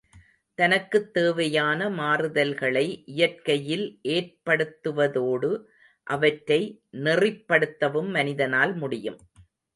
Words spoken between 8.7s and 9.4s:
முடியும்.